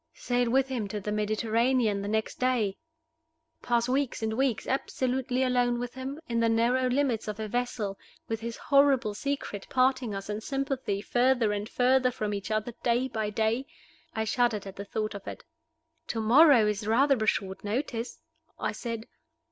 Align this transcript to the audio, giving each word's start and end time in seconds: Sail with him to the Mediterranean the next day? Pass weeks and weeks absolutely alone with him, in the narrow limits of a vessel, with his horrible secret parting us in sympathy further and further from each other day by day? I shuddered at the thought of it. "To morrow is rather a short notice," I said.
Sail 0.15 0.49
with 0.49 0.67
him 0.67 0.87
to 0.87 0.99
the 0.99 1.11
Mediterranean 1.11 2.01
the 2.01 2.07
next 2.07 2.39
day? 2.39 2.75
Pass 3.61 3.87
weeks 3.87 4.23
and 4.23 4.33
weeks 4.33 4.65
absolutely 4.65 5.43
alone 5.43 5.77
with 5.77 5.93
him, 5.93 6.19
in 6.27 6.39
the 6.39 6.49
narrow 6.49 6.89
limits 6.89 7.27
of 7.27 7.39
a 7.39 7.47
vessel, 7.47 7.99
with 8.27 8.39
his 8.39 8.57
horrible 8.57 9.13
secret 9.13 9.67
parting 9.69 10.15
us 10.15 10.27
in 10.27 10.41
sympathy 10.41 11.01
further 11.03 11.53
and 11.53 11.69
further 11.69 12.09
from 12.09 12.33
each 12.33 12.49
other 12.49 12.73
day 12.81 13.09
by 13.09 13.29
day? 13.29 13.67
I 14.15 14.23
shuddered 14.23 14.65
at 14.65 14.75
the 14.75 14.85
thought 14.85 15.13
of 15.13 15.27
it. 15.27 15.43
"To 16.07 16.19
morrow 16.19 16.65
is 16.65 16.87
rather 16.87 17.23
a 17.23 17.27
short 17.27 17.63
notice," 17.63 18.17
I 18.57 18.71
said. 18.71 19.05